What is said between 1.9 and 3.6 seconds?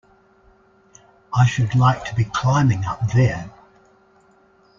to be climbing up there!